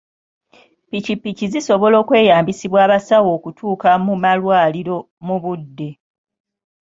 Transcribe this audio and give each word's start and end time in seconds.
Ppikipiki 0.85 1.45
zisobola 1.53 1.95
okweyambisibwa 2.03 2.79
abasawo 2.85 3.29
okutuuka 3.37 3.89
ku 4.05 4.13
malwaliro 4.23 4.97
mu 5.25 5.35
budde. 5.43 5.89